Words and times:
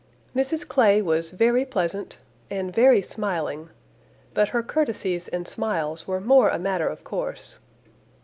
Mrs 0.35 0.67
Clay 0.67 0.99
was 0.99 1.29
very 1.29 1.63
pleasant, 1.63 2.17
and 2.49 2.73
very 2.73 3.03
smiling, 3.03 3.69
but 4.33 4.49
her 4.49 4.63
courtesies 4.63 5.27
and 5.27 5.47
smiles 5.47 6.07
were 6.07 6.19
more 6.19 6.49
a 6.49 6.57
matter 6.57 6.87
of 6.87 7.03
course. 7.03 7.59